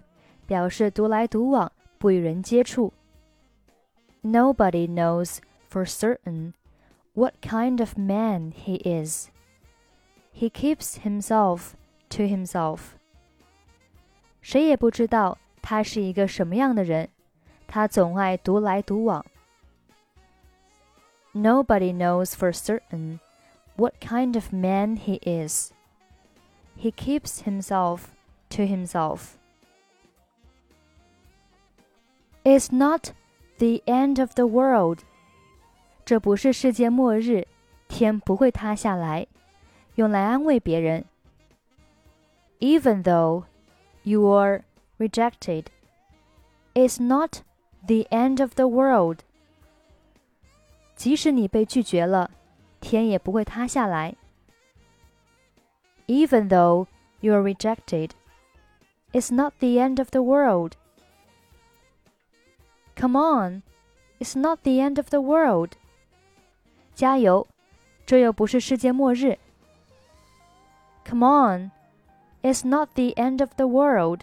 [0.47, 2.93] 表示独来独往，不与人接触。
[4.23, 5.39] Nobody knows
[5.71, 6.53] for certain
[7.15, 9.29] what kind of man he is.
[10.35, 11.73] He keeps himself
[12.11, 12.93] to himself.
[14.41, 17.09] 谁也不知道他是一个什么样的人。
[17.67, 19.25] 他总爱独来独往。
[21.35, 23.19] Nobody knows for certain
[23.77, 25.73] what kind of man he is.
[26.77, 28.09] He keeps himself
[28.51, 29.39] to himself.
[32.45, 33.13] It's not
[33.59, 35.05] the end of the world.
[36.05, 37.47] 这不是世界末日，
[37.89, 39.27] 天不会塌下来，
[39.95, 41.05] 用来安慰别人。
[42.59, 43.45] Even though
[44.03, 44.65] you are
[44.99, 45.67] rejected,
[46.75, 47.43] it's not
[47.87, 49.21] the end of the world。
[50.97, 52.31] 即使你被拒绝了，
[52.81, 54.15] 天也不会塌下来。
[56.07, 56.87] Even though
[57.21, 58.11] you are rejected,
[59.13, 60.73] it's not the end of the world.
[62.95, 63.63] Come on,
[64.19, 65.73] it's not the end of the world.
[66.95, 67.47] 加油，
[68.05, 69.39] 这又不是世界末日。
[71.05, 71.71] Come on,
[72.43, 74.21] it's not the end of the world.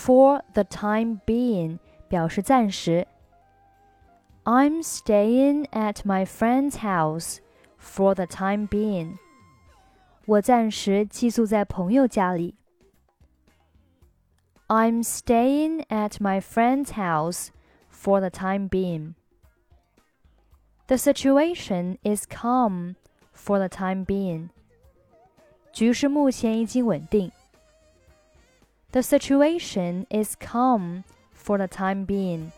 [0.00, 1.78] for the time being
[2.08, 3.06] 表示暂时。
[4.44, 7.38] I'm staying at my friend's house
[7.78, 9.18] for the time being.
[10.26, 12.54] 我暂时寄宿在朋友家里。
[14.68, 17.50] I'm staying at my friend's house
[17.90, 19.14] for the time being.
[20.88, 22.94] The situation is calm
[23.32, 24.50] for the time being.
[25.72, 27.30] 局势目前已经稳定。
[28.92, 32.52] the situation is calm for the time being.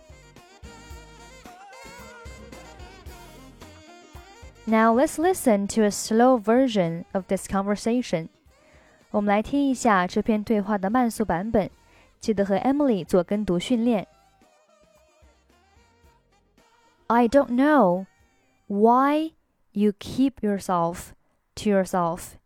[4.66, 8.28] Now let's listen to a slow version of this conversation.
[9.10, 11.70] 我们来听一下这篇对话的慢速版本，
[12.20, 14.06] 记得和 Emily 做跟读训练。
[17.06, 18.04] I don't know
[18.66, 19.32] why
[19.72, 21.12] you keep yourself
[21.54, 22.36] to yourself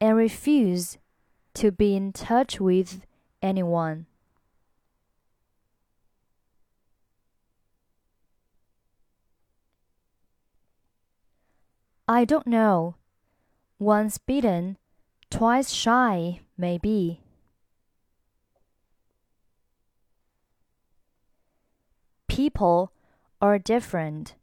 [0.00, 0.96] and refuse
[1.57, 3.01] to be in touch with
[3.41, 4.05] anyone.
[12.07, 12.95] I don't know.
[13.79, 14.77] Once bitten,
[15.31, 17.21] twice shy, maybe.
[22.27, 22.91] People
[23.41, 24.35] are different.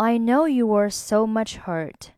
[0.00, 2.12] I know you were so much hurt.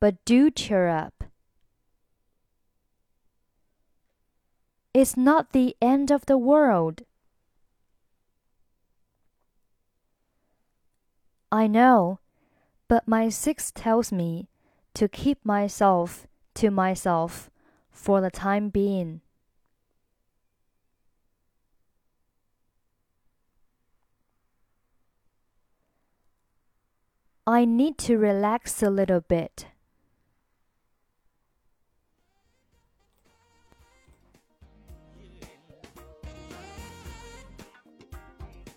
[0.00, 1.24] But do cheer up.
[4.92, 7.02] It's not the end of the world.
[11.52, 12.18] I know,
[12.88, 14.48] but my six tells me
[14.94, 17.50] to keep myself to myself
[17.90, 19.20] for the time being.
[27.46, 29.66] I need to relax a little bit.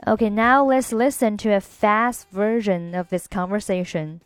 [0.06, 4.22] Okay, now let's listen to a fast version of this conversation.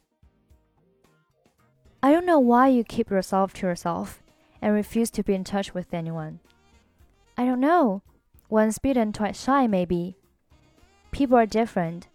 [2.02, 4.24] I don't know why you keep yourself to yourself
[4.60, 6.40] and refuse to be in touch with anyone.
[7.38, 8.02] I don't know.
[8.50, 10.16] Once bitten, twice shy, maybe.
[11.12, 12.08] People are different.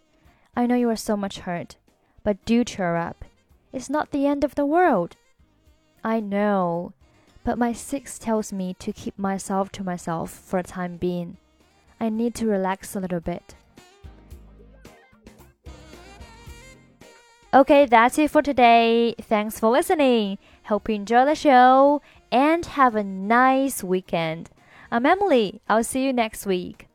[0.57, 1.77] I know you are so much hurt,
[2.21, 3.23] but do cheer up.
[3.71, 5.15] It's not the end of the world.
[6.03, 6.91] I know,
[7.45, 11.37] but my six tells me to keep myself to myself for a time being.
[11.99, 13.55] I need to relax a little bit.
[17.53, 19.13] Okay, that's it for today.
[19.21, 20.39] Thanks for listening.
[20.65, 22.01] Hope you enjoy the show
[22.31, 24.49] and have a nice weekend.
[24.91, 25.61] I'm Emily.
[25.69, 26.87] I'll see you next week.